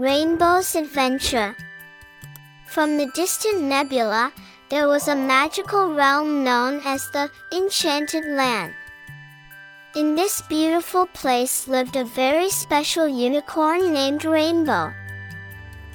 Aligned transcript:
Rainbow's 0.00 0.76
Adventure 0.76 1.54
From 2.64 2.96
the 2.96 3.12
distant 3.14 3.60
nebula, 3.60 4.32
there 4.70 4.88
was 4.88 5.08
a 5.08 5.14
magical 5.14 5.92
realm 5.92 6.42
known 6.42 6.80
as 6.86 7.10
the 7.10 7.30
Enchanted 7.52 8.24
Land. 8.24 8.72
In 9.94 10.14
this 10.14 10.40
beautiful 10.48 11.04
place 11.04 11.68
lived 11.68 11.96
a 11.96 12.04
very 12.06 12.48
special 12.48 13.06
unicorn 13.06 13.92
named 13.92 14.24
Rainbow. 14.24 14.94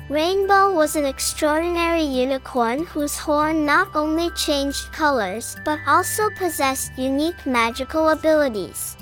Rainbow 0.07 0.71
was 0.71 0.95
an 0.95 1.05
extraordinary 1.05 2.03
unicorn 2.03 2.85
whose 2.85 3.17
horn 3.17 3.65
not 3.65 3.87
only 3.95 4.29
changed 4.35 4.93
colors 4.93 5.57
but 5.65 5.79
also 5.87 6.29
possessed 6.37 6.91
unique 6.95 7.47
magical 7.47 8.09
abilities. 8.09 8.97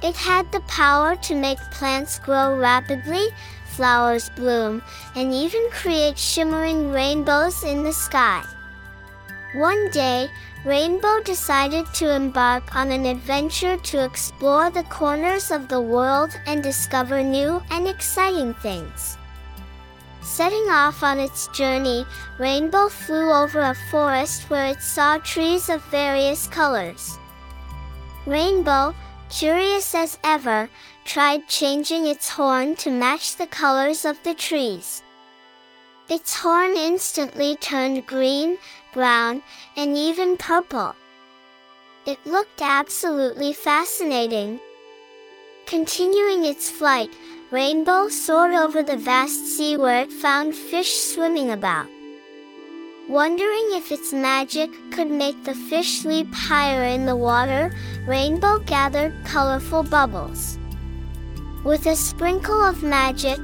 It 0.00 0.14
had 0.14 0.52
the 0.52 0.60
power 0.68 1.16
to 1.16 1.34
make 1.34 1.58
plants 1.72 2.20
grow 2.20 2.56
rapidly, 2.56 3.30
flowers 3.76 4.30
bloom, 4.30 4.82
and 5.14 5.32
even 5.32 5.68
create 5.70 6.18
shimmering 6.18 6.90
rainbows 6.90 7.62
in 7.62 7.82
the 7.82 7.92
sky. 7.92 8.42
One 9.54 9.90
day, 9.90 10.28
Rainbow 10.64 11.22
decided 11.22 11.86
to 11.94 12.12
embark 12.12 12.74
on 12.74 12.90
an 12.90 13.06
adventure 13.06 13.76
to 13.76 14.04
explore 14.04 14.68
the 14.68 14.82
corners 14.84 15.52
of 15.52 15.68
the 15.68 15.80
world 15.80 16.38
and 16.46 16.60
discover 16.60 17.22
new 17.22 17.62
and 17.70 17.86
exciting 17.86 18.52
things. 18.54 19.16
Setting 20.22 20.68
off 20.68 21.04
on 21.04 21.20
its 21.20 21.46
journey, 21.48 22.04
Rainbow 22.38 22.88
flew 22.88 23.30
over 23.30 23.60
a 23.60 23.76
forest 23.92 24.50
where 24.50 24.66
it 24.66 24.82
saw 24.82 25.18
trees 25.18 25.68
of 25.68 25.84
various 25.84 26.48
colors. 26.48 27.16
Rainbow, 28.26 28.92
curious 29.30 29.94
as 29.94 30.18
ever, 30.24 30.68
tried 31.04 31.48
changing 31.48 32.06
its 32.06 32.28
horn 32.28 32.76
to 32.76 32.90
match 32.90 33.36
the 33.36 33.46
colors 33.46 34.04
of 34.04 34.22
the 34.22 34.34
trees. 34.34 35.02
Its 36.08 36.36
horn 36.36 36.76
instantly 36.76 37.56
turned 37.56 38.06
green, 38.06 38.58
brown, 38.92 39.42
and 39.76 39.96
even 39.96 40.36
purple. 40.36 40.94
It 42.06 42.24
looked 42.24 42.62
absolutely 42.62 43.52
fascinating. 43.52 44.60
Continuing 45.66 46.44
its 46.44 46.70
flight, 46.70 47.10
Rainbow 47.50 48.08
soared 48.08 48.54
over 48.54 48.82
the 48.84 48.96
vast 48.96 49.56
sea 49.56 49.76
where 49.76 50.02
it 50.02 50.12
found 50.12 50.54
fish 50.54 50.92
swimming 50.96 51.50
about. 51.50 51.88
Wondering 53.08 53.68
if 53.70 53.92
its 53.92 54.12
magic 54.12 54.68
could 54.90 55.08
make 55.08 55.44
the 55.44 55.54
fish 55.54 56.04
leap 56.04 56.26
higher 56.34 56.82
in 56.82 57.06
the 57.06 57.14
water, 57.14 57.72
Rainbow 58.04 58.58
gathered 58.66 59.14
colorful 59.24 59.84
bubbles. 59.84 60.58
With 61.62 61.86
a 61.86 61.94
sprinkle 61.94 62.60
of 62.60 62.82
magic, 62.82 63.38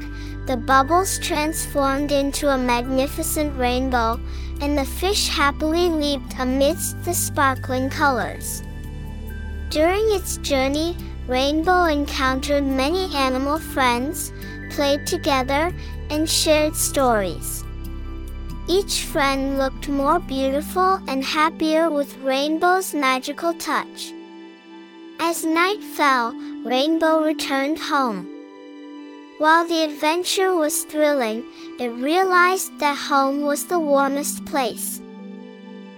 the 0.46 0.56
bubbles 0.56 1.16
transformed 1.20 2.10
into 2.10 2.48
a 2.48 2.58
magnificent 2.58 3.56
rainbow, 3.56 4.18
and 4.60 4.76
the 4.76 4.84
fish 4.84 5.28
happily 5.28 5.88
leaped 5.88 6.34
amidst 6.40 7.00
the 7.04 7.14
sparkling 7.14 7.88
colors. 7.88 8.64
During 9.70 10.10
its 10.10 10.38
journey, 10.38 10.96
Rainbow 11.28 11.84
encountered 11.84 12.64
many 12.64 13.14
animal 13.14 13.60
friends, 13.60 14.32
played 14.70 15.06
together, 15.06 15.72
and 16.10 16.28
shared 16.28 16.74
stories. 16.74 17.62
Each 18.72 19.02
friend 19.02 19.58
looked 19.58 19.90
more 19.90 20.18
beautiful 20.18 20.98
and 21.06 21.22
happier 21.22 21.90
with 21.90 22.16
Rainbow's 22.20 22.94
magical 22.94 23.52
touch. 23.52 24.14
As 25.20 25.44
night 25.44 25.82
fell, 25.84 26.32
Rainbow 26.64 27.22
returned 27.22 27.78
home. 27.78 28.26
While 29.36 29.68
the 29.68 29.84
adventure 29.84 30.54
was 30.54 30.84
thrilling, 30.84 31.44
it 31.78 31.88
realized 31.88 32.78
that 32.78 32.96
home 32.96 33.42
was 33.42 33.66
the 33.66 33.78
warmest 33.78 34.46
place. 34.46 35.02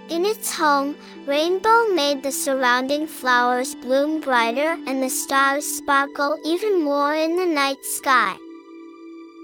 In 0.09 0.25
its 0.27 0.53
home, 0.53 0.97
Rainbow 1.27 1.95
made 1.95 2.25
the 2.25 2.33
surrounding 2.33 3.07
flowers 3.07 3.77
bloom 3.77 4.21
brighter 4.21 4.77
and 4.89 5.01
the 5.01 5.11
stars 5.11 5.65
sparkle 5.65 6.41
even 6.45 6.83
more 6.83 7.15
in 7.15 7.37
the 7.37 7.47
night 7.47 7.85
sky. 7.85 8.35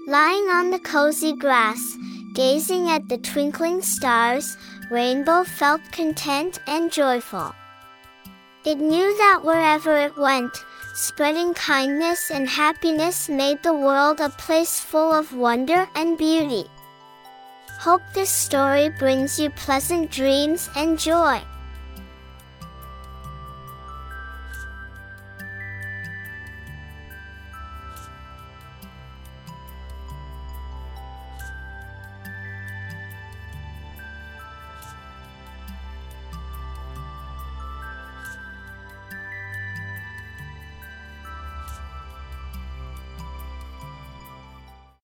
Lying 0.05 0.49
on 0.49 0.69
the 0.71 0.79
cozy 0.79 1.33
grass, 1.33 1.79
Gazing 2.33 2.89
at 2.89 3.09
the 3.09 3.17
twinkling 3.17 3.81
stars, 3.81 4.57
Rainbow 4.89 5.43
felt 5.43 5.81
content 5.91 6.59
and 6.65 6.89
joyful. 6.91 7.53
It 8.63 8.77
knew 8.77 9.17
that 9.17 9.41
wherever 9.43 9.97
it 9.97 10.15
went, 10.15 10.55
spreading 10.93 11.53
kindness 11.53 12.31
and 12.31 12.47
happiness 12.47 13.27
made 13.27 13.61
the 13.63 13.73
world 13.73 14.21
a 14.21 14.29
place 14.29 14.79
full 14.79 15.11
of 15.11 15.33
wonder 15.33 15.89
and 15.95 16.17
beauty. 16.17 16.65
Hope 17.79 18.01
this 18.13 18.29
story 18.29 18.89
brings 18.97 19.37
you 19.37 19.49
pleasant 19.49 20.09
dreams 20.09 20.69
and 20.75 20.97
joy. 20.97 21.41